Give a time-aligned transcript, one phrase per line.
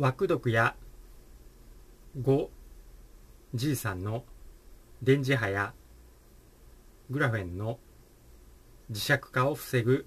[0.00, 0.74] 枠読や
[2.18, 4.24] 5G さんの
[5.02, 5.74] 電磁波や
[7.10, 7.78] グラフェンの
[8.90, 10.06] 磁石化を防ぐ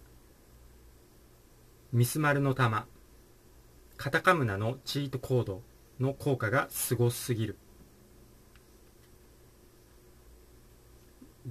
[1.92, 2.88] ミスマルの玉
[3.96, 5.62] カタカムナのチートコード
[6.00, 7.56] の効果がすごすぎる。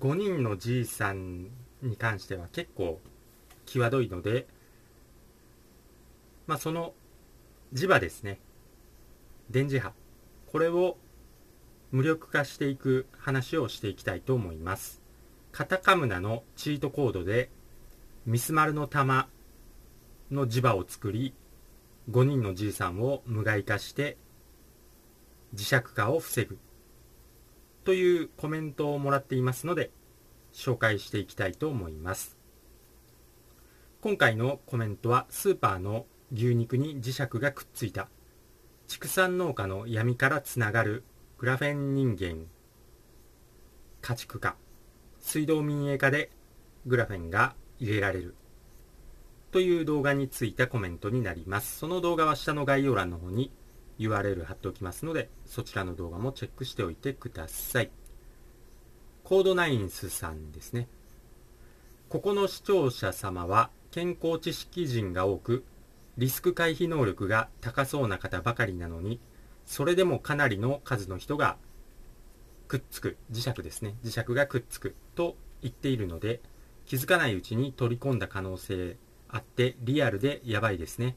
[0.00, 1.44] 5人のじいさん
[1.80, 2.98] に関しては結構
[3.66, 4.48] 際どいので
[6.48, 6.92] まあその
[7.72, 8.38] 磁場ですね。
[9.50, 9.92] 電磁波。
[10.46, 10.98] これを
[11.90, 15.00] 無力化していく話をしていきたいと思います。
[15.52, 17.50] カタカムナのチートコードで
[18.26, 19.28] ミスマルの玉
[20.30, 21.34] の磁場を作り
[22.10, 24.16] 5人のじいさんを無害化して
[25.54, 26.58] 磁石化を防ぐ。
[27.84, 29.90] というコメントをもらっていますので
[30.52, 32.36] 紹介していきたいと思います。
[34.02, 38.08] 今回のコメントはスーパーの牛肉に磁石がくっついた。
[38.86, 41.04] 畜産農家の闇からつながる。
[41.38, 42.46] グラフェン人間
[44.00, 44.56] 家畜化。
[45.20, 46.30] 水道民営化で。
[46.86, 48.34] グラフェンが入れられる。
[49.50, 51.78] という動画についたコメントになります。
[51.78, 53.52] その動画は下の概要欄の方に。
[53.98, 55.28] URL 貼っておきますので。
[55.44, 57.90] そちらの動画もチェックしておいてください。
[59.22, 60.88] コードナインスさんですね。
[62.08, 65.64] ここの視聴者様は健康知識人が多く
[66.18, 69.20] リスク回避能力が高そうな方ばかりなのに
[69.64, 71.56] それでもかなりの数の人が
[72.68, 73.96] くっつく磁石ですね。
[74.02, 76.40] 磁石がくっつくと言っているので
[76.86, 78.96] 気づかないうちに取り込んだ可能性
[79.28, 81.16] あってリアルでやばいですね。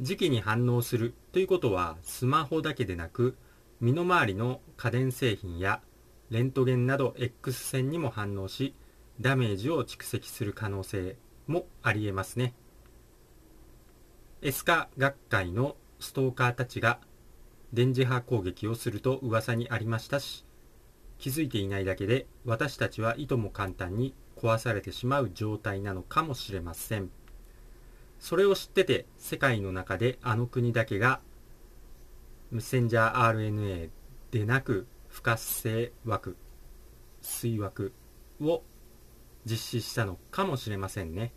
[0.00, 3.36] 時期に反応するということはスマホだけでなく
[3.80, 5.80] 身の回りの家電製品や
[6.30, 8.74] レントゲンなど X 線にも反応し
[9.20, 12.54] ダメージを蓄積する可能性もありえますね。
[14.46, 17.00] エスカ学会のストーカーたちが
[17.72, 20.44] 電磁波攻撃をすると噂にありましたし
[21.18, 27.10] 気づいていないだけで私たちはいとも簡単に壊されてしまう状態なのかもしれません。
[28.20, 31.18] それを知ってて世界の中であの国だけが
[32.52, 33.90] メッセンジャー RNA
[34.30, 36.36] でなく不活性枠
[37.20, 37.92] 水枠
[38.40, 38.62] を
[39.44, 41.32] 実施したのかもしれませんね。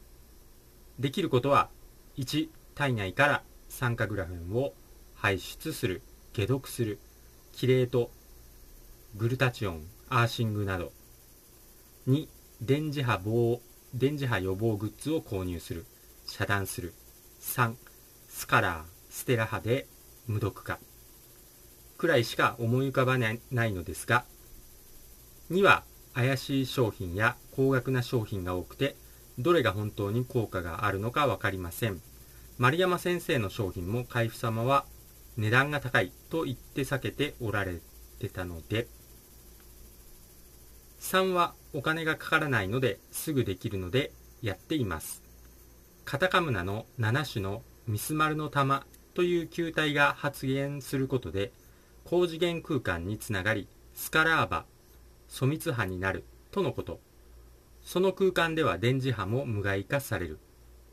[0.99, 1.71] できることは
[2.15, 4.73] 1体内から酸化グラフェンを
[5.15, 6.01] 排出する
[6.35, 6.99] 解毒する
[7.53, 8.11] キレート
[9.15, 10.91] グルタチオンアーシングなど
[12.07, 12.27] 2
[12.61, 13.61] 電磁波防
[13.93, 15.85] 電磁波予防グッズを購入する
[16.25, 16.93] 遮断する。
[17.41, 17.73] 3
[18.27, 19.87] スカラーステラ波で
[20.27, 20.77] 無毒化。
[21.97, 24.23] くらいしか思い浮かばないのですが
[25.51, 28.95] 2は怪しい商品や高額な商品が多くて
[29.37, 32.01] どれが本当に効果があるのか分かりません。
[32.59, 34.83] 丸山先生の商品も海部様は
[35.37, 37.79] 値段が高いと言って避けておられ
[38.19, 38.89] てたので
[40.99, 44.11] 3はお金がかからないのですぐできるので
[44.41, 45.23] やっています。
[46.03, 51.53] カタカムナの7種のミスマルの玉という球体が発現することで
[52.03, 54.65] 高次元空間につながりスカラーバ
[55.29, 56.99] 疎密波になるとのこと。
[57.81, 60.39] その空間では電磁波も無害化される。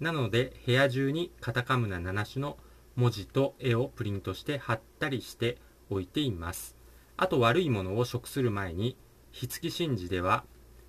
[0.01, 2.59] なので部屋中にカタカムナ7種の
[2.97, 5.59] 文字と絵をプリントして貼ったりして
[5.91, 6.77] おいています。
[7.17, 8.97] あと悪いものを食する前に
[9.33, 10.45] 火付神事では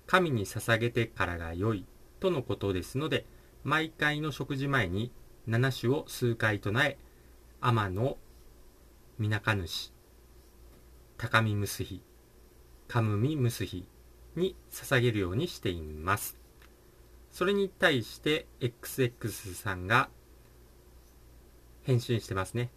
[0.06, 1.86] 神に捧げてからが良い
[2.20, 3.24] とのことですので
[3.64, 5.12] 毎回の食事前に
[5.48, 6.98] 7種を数回唱え
[7.60, 8.18] 天の
[9.18, 9.92] みなか主
[11.16, 12.02] 高見むすひ
[12.86, 13.86] かむみむすひ
[14.36, 16.37] に捧げるようにしています。
[17.30, 20.08] それに対して XX さんが
[21.82, 22.70] 返信してますね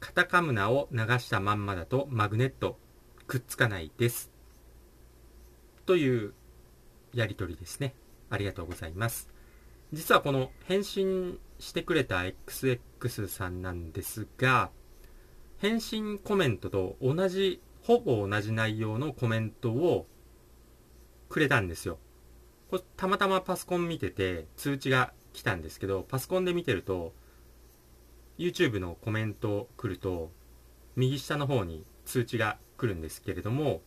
[0.00, 2.78] カタカムナを流したまんまだとマグネット
[3.26, 4.30] くっつかないです
[5.86, 6.34] という
[7.14, 7.94] やり取りですね。
[8.28, 9.28] ありがとうございます。
[9.92, 14.70] 実はこの返信してくれた XX さんなんですが、
[15.58, 20.06] 返信コメントと同じ、ほぼ同じ内容のコメントを
[21.28, 21.98] くれたんですよ。
[22.70, 27.12] これたまたまパソコン見てて通知が来たんですけど、パソコンで見てると、
[28.38, 30.30] YouTube のコメント来ると、
[30.94, 33.82] 右下の方に通知が来るんですけれども、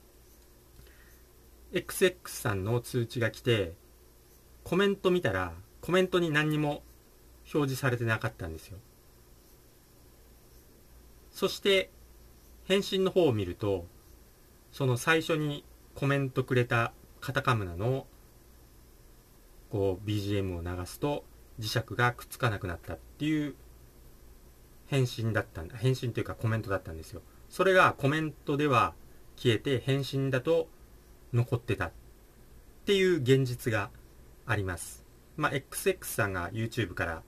[1.71, 3.73] XX さんの通知が来て、
[4.65, 6.83] コメント見たら、コメントに何にも
[7.53, 8.79] 表示されてなかったんですよ。
[11.31, 11.89] そして、
[12.65, 13.87] 返信の方を見ると、
[14.73, 15.63] その最初に
[15.95, 16.91] コメントくれた
[17.21, 18.07] カタカムナの
[19.73, 21.25] こう BGM を流すと
[21.59, 23.55] 磁石がくっつかなくなったっていう
[24.85, 27.23] 返信だったんだ返信というかコメントだったんですよ。
[27.49, 28.93] それがコメントでは
[29.35, 30.67] 消えて返信だと
[31.33, 31.91] 残ってたっ
[32.85, 33.89] ていう現実が
[34.45, 35.03] あります。
[35.37, 37.23] まあ XX さんが YouTube から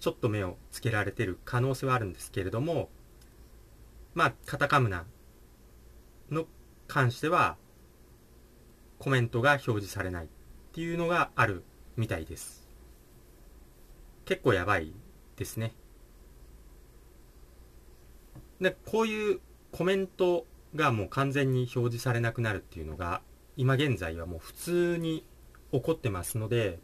[0.00, 2.88] ちょっと目をつけられてる可能性はあるんですけれども
[4.14, 5.04] まあカタカムナ
[6.30, 6.46] の
[6.88, 7.58] 関しては
[8.98, 10.28] コメントが表示されない。
[10.76, 11.64] っていうのがある
[11.96, 12.68] みたいです。
[14.26, 14.92] 結構やばい
[15.38, 15.72] ですね。
[18.60, 19.40] でこういう
[19.72, 20.44] コメント
[20.74, 23.22] がもう完全に表示されなくなるっていうのが
[23.56, 25.24] 今現在はもう普通に
[25.72, 26.78] 起こってますので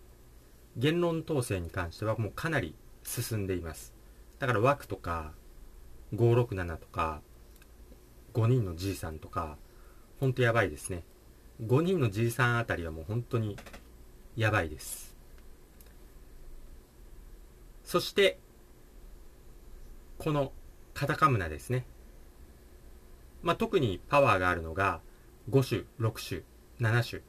[0.79, 3.93] 言論統制に関してはもうかなり進んでいます。
[4.39, 5.35] だから枠とか
[6.15, 7.21] 567とか
[8.33, 9.59] 5人のじいさんとか
[10.19, 11.05] ほんとやばいですね。
[11.61, 13.59] 5人のじいさんあたりはもう本当に
[14.37, 15.17] やばいです。
[17.85, 18.39] そして
[20.19, 20.53] この
[20.95, 21.85] カタカムナですね。
[23.43, 25.01] まあ、特にパワーがあるのが
[25.51, 26.43] 5種6種
[26.81, 27.23] 7種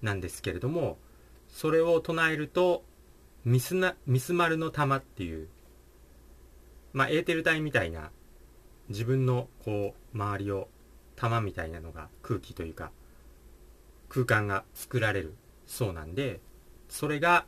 [0.00, 0.96] なんですけれども
[1.48, 2.84] それを唱えると
[3.44, 5.48] ミスなミス丸の玉っていう
[6.94, 8.12] まあ、エーテル体みたいな
[8.88, 10.68] 自分のこう周りを
[11.16, 12.92] 玉みたいなのが空気というか
[14.08, 15.34] 空間が作られる
[15.66, 16.40] そうなんで
[16.88, 17.46] それが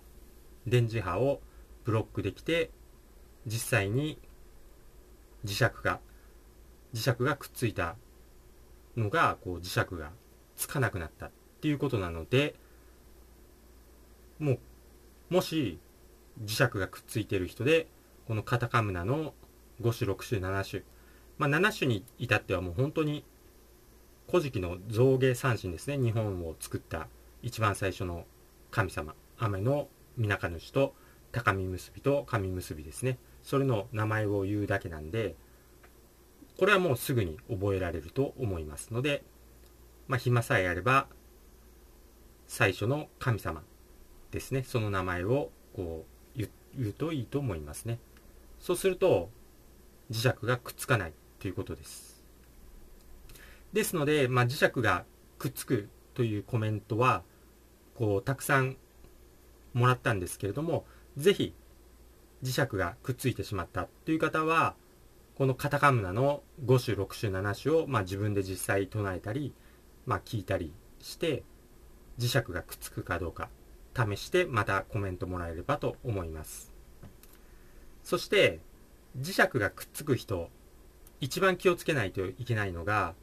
[0.67, 1.41] 電磁波を
[1.85, 2.71] ブロックできて
[3.47, 4.19] 実際に
[5.45, 6.01] 磁石が
[6.93, 7.97] 磁石がくっついた
[8.97, 10.11] のがこう磁石が
[10.57, 11.31] つかなくなったっ
[11.61, 12.55] ていうことなので
[14.39, 14.59] もう
[15.31, 15.79] もし
[16.45, 17.87] 磁石がくっついてる人で
[18.27, 19.35] このカタカムナの
[19.81, 20.83] 5種6種7種
[21.39, 23.25] まあ7種に至ってはもう本当に
[24.29, 27.09] 古事記の象牙三神ですね日本を作った
[27.43, 28.25] 一番最初の
[28.71, 30.94] 神様雨の皆か主と
[31.33, 33.19] 高見結びと神結びですね。
[33.43, 35.37] それの名前を言うだけなんで
[36.59, 39.23] これはもうすぐに覚えられると思いますので、
[40.09, 41.06] まあ、暇さえあれば
[42.47, 43.62] 最初の神様
[44.31, 44.62] ですね。
[44.62, 46.49] その名前をこう言
[46.91, 47.99] うといいと思いますね。
[48.59, 49.31] そうすると
[50.11, 52.23] 磁石がくっつかないということです。
[53.73, 55.05] ですので、まあ、磁石が
[55.39, 57.23] くっつくというコメントは
[57.95, 58.77] こうたくさん
[59.75, 60.87] もらったんですけれども
[61.17, 61.55] ぜひ
[62.43, 64.75] 磁石がくっついてしまったという方は
[65.37, 69.53] このカタカムナの5種6種7種を、まあ、自分で実際唱えたり、
[70.07, 70.73] まあ、聞いたり
[71.03, 71.43] して
[72.19, 73.51] 磁石がくっつくかどうか
[73.95, 76.73] 試してまたコメントもらえればと思います。
[78.03, 78.61] そして
[79.19, 80.49] 磁石がくっつく人
[81.21, 83.15] 一番気をつけないといけないのが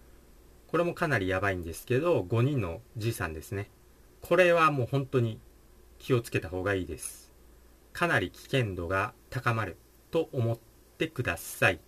[0.73, 3.69] これもかなりやばいんですけど5人のじいさんですね。
[4.23, 5.39] これはもう本当に
[5.99, 7.31] 気をつけた方がいいです。
[7.93, 9.77] かなり危険度が高まる
[10.09, 10.57] と思っ
[10.97, 11.79] てください。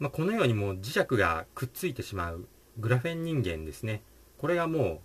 [0.00, 2.48] まあ、このようにもう磁石がくっついてしまう
[2.80, 4.02] グラフェン人間ですね。
[4.38, 4.98] これがもう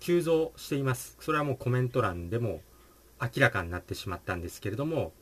[0.00, 1.18] 急増しています。
[1.20, 2.62] それはもうコメント欄でも
[3.20, 5.12] 明らかになってしまったんですけれども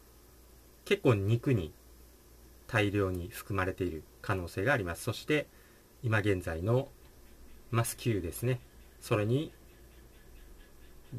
[0.84, 1.72] 結構肉に
[2.72, 5.02] 大量に含まれている可能性があります。
[5.02, 5.46] そして
[6.02, 6.88] 今現在の
[7.70, 8.60] マス Q ですね。
[8.98, 9.52] それに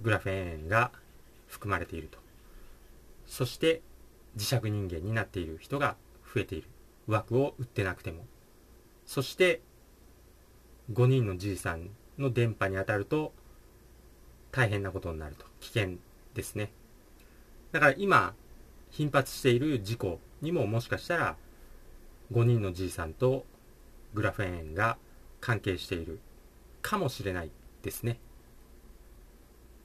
[0.02, 0.92] グラフェーンが
[1.46, 2.18] 含まれていると。
[3.28, 3.84] そして
[4.36, 5.96] 磁石人間になっている人が
[6.34, 6.68] 増えている。
[7.06, 8.26] 枠を打ってなくても。
[9.06, 9.62] そして
[10.92, 13.32] 5人のじいさんの電波に当たると
[14.52, 15.46] 大変なことになると。
[15.60, 15.98] 危険
[16.34, 16.72] ですね。
[17.72, 18.34] だから今
[18.90, 21.38] 頻発している事故にももしかしたら
[22.32, 23.46] 5人のじいさんと
[24.14, 24.98] グラフェーンが
[25.40, 26.20] 関係している
[26.82, 28.20] かもしれないですね。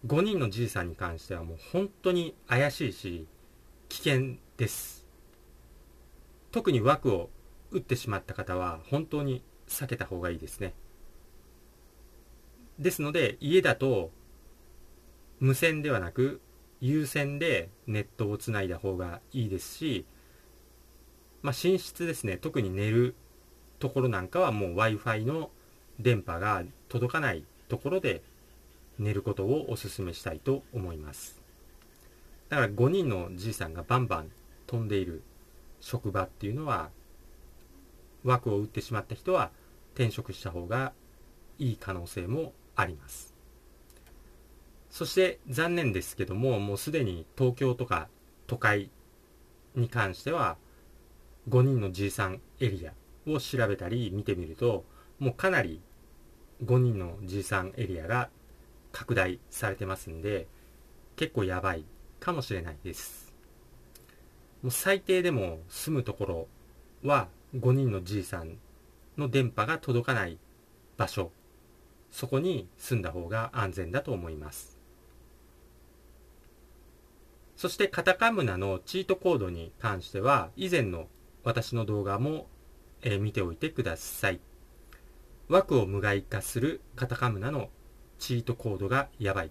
[0.06, 3.26] 5人のじいさんに関してはもう本当に怪しいし
[3.88, 5.06] 危険です。
[6.50, 7.30] 特に枠を
[7.70, 10.74] 打ってしまった方は本当に避けた方がいいですね。
[12.78, 14.10] ですので家だと
[15.40, 16.40] 無線ではなく
[16.80, 20.04] 有線でネットをつないだ方がいいですし、
[21.42, 22.36] まあ、寝室ですね。
[22.36, 23.14] 特に寝る
[23.78, 25.50] ところなんかはもう w i f i の
[26.00, 28.22] 電波が届かないところで
[28.98, 31.40] 寝ることをお勧めしたいと思います。
[32.48, 34.30] だから5人のじいさんがバンバン
[34.66, 35.22] 飛んでいる
[35.80, 36.90] 職場っていうのは
[38.24, 39.50] 枠を打ってしまった人は
[39.94, 40.92] 転職した方が
[41.58, 43.34] いい可能性もあります。
[44.90, 48.08] そして残念ですけどももうすでに東京とか
[48.46, 48.90] 都会
[49.74, 50.56] に関しては
[51.48, 52.92] 5人のじいさんエリア
[53.30, 54.84] を調べたり見てみると
[55.18, 55.80] もうかなり
[56.64, 58.28] 5人のじいさんエリアが
[58.92, 60.46] 拡大されてますんで
[61.16, 61.84] 結構やばい
[62.20, 63.32] かもしれないです。
[64.62, 66.48] もう最低でも住むところ
[67.08, 68.58] は5人のじいさん
[69.16, 70.38] の電波が届かない
[70.96, 71.30] 場所。
[72.10, 74.78] そこに住んだ方が安全だと思います。
[77.56, 81.08] そしてカタカムナのチートコードに関しては以前の
[81.44, 82.46] 私の動画も、
[83.02, 84.40] えー、見ておいてください。
[85.48, 87.70] 枠を無害化するカタカムナの
[88.18, 89.50] チートコードがやばい。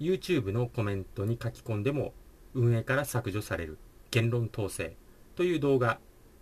[0.00, 2.12] YouTube のコメントに書き込んでも
[2.54, 3.78] 運営から削除される。
[4.10, 4.96] 言論統制
[5.36, 5.98] という動画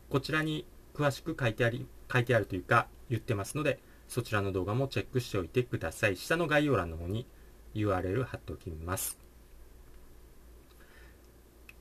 [0.08, 6.16] こちらに詳しく書いてあり書いてあるというか言ってますのでそちらの動画もチェックしておいてください。
[6.16, 7.26] 下の概要欄の方に
[7.74, 9.25] URL 貼っておきます。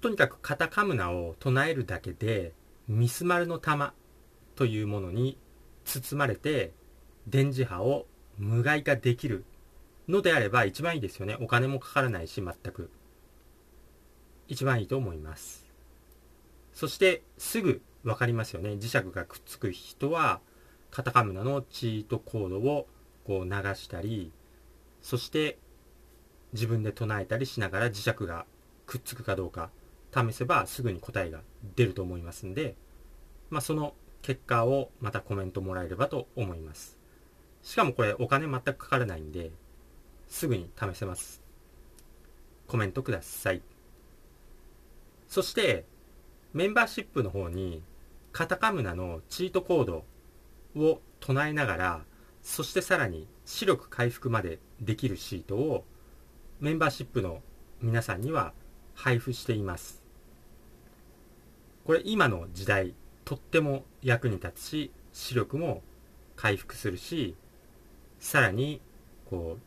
[0.06, 2.54] とにかくカタカムナを唱えるだけで
[2.88, 3.92] ミスマルの玉
[4.56, 5.36] というものに
[5.84, 6.74] 包まれて
[7.26, 8.06] 電磁波を
[8.38, 9.46] 無害化できる
[10.08, 11.36] のであれば一番いいですよね。
[11.42, 12.92] お金もかからないし全く。
[14.48, 15.66] 一番いいと思います。
[16.72, 18.74] そしてすぐ分かりますよね。
[18.74, 20.40] 磁石がくっつく人は
[20.92, 22.86] カタカムナのチートコードを
[23.26, 24.32] こう流したり
[25.02, 25.58] そして
[26.54, 28.46] 自分で唱えたりしながら磁石が
[28.86, 29.72] くっつくかどうか。
[30.16, 31.42] 試せばすぐに答えが
[31.76, 32.76] 出ると思いますんで、
[33.50, 36.98] まあ、その結果をまたコメントもらえればと思います。
[37.62, 39.52] しかもこれお金全くかからないんで
[40.28, 41.42] すぐに試せます。
[42.68, 43.62] コメントください。
[45.28, 45.86] そして
[46.54, 47.84] メンバーシップの方に
[48.32, 50.06] カタカムナのチートコード
[50.76, 52.02] を唱えながら
[52.42, 55.84] そしてさらに視力回復までできるシートを
[56.60, 57.42] メンバーシップの
[57.82, 58.54] 皆さんには
[58.94, 60.05] 配布しています。
[61.86, 65.82] これ今の時代とっても役に立つし視力も
[66.36, 67.36] 回復するし
[68.20, 68.82] さらに
[69.30, 69.58] こ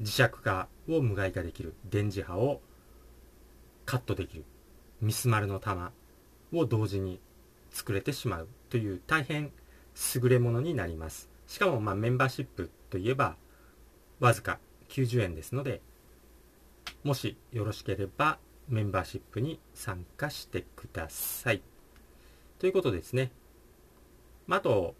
[0.00, 2.60] う磁石化を無害化できる電磁波を
[3.86, 4.44] カットできる
[5.00, 5.92] ミスマルの玉
[6.52, 7.18] を同時に
[7.70, 9.52] 作れてしまうという大変
[10.14, 11.28] 優れものになります。
[11.46, 13.36] しかもまメンバーシップといえば
[14.20, 14.58] わずか
[14.88, 15.80] 90円ですので
[17.04, 21.62] もしよろしければメンバーシップに参加してください
[22.58, 23.30] ということですね、
[24.46, 24.94] まあ、と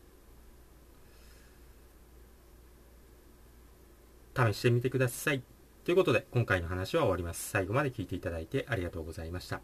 [4.36, 5.42] 試してみてください
[5.84, 9.60] ということで今回の話は終わります最後まで聞いていただいてありがとうございました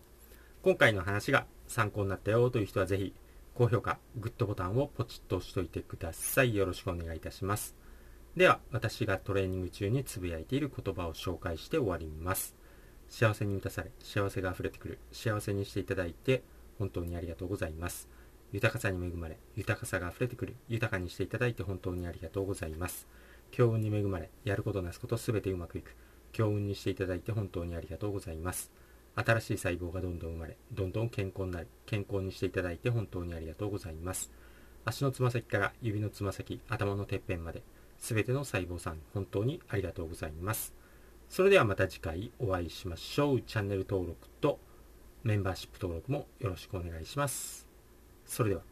[0.63, 3.15] 今回の話が参考になったよという人はぜひ
[3.55, 6.55] 高評価、グッドボタンをポチッと押しておいてください。
[6.55, 7.77] よろしくお願いいたします。
[8.35, 12.57] では、私がトレーニング中につぶやいている言葉を紹介して終わります。
[13.12, 16.42] 幸せに満たされ、幸せが溢れてくる、幸せにしていただいて
[16.78, 18.09] 本当にありがとうございます。
[18.52, 23.07] 豊かさに恵まれ、豊かさが溢れてくる、豊かにしていただいて本当にありがとうございます。
[23.50, 25.95] 強運に恵まれ、やることなすことすべてうまくいく、
[26.33, 28.73] 強運にしていただいて本当にありがとうございます。
[29.14, 34.33] 新しい細胞がどんどん生まれ、どんどん健康になる、健康にしていただいて本当にありがとうございます。
[34.87, 37.62] 足のつま先から指のつま先、頭のてっぺんまで、
[37.99, 40.73] すべての細胞さん、本当にありがとうございます。
[41.33, 43.41] それではまた次回お会いしましょう。
[43.41, 44.61] チャンネル登録と
[45.23, 47.67] メンバーシップ登録もよろしくお願いします。
[48.27, 48.72] それでは。